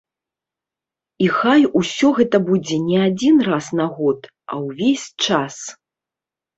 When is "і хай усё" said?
1.25-2.07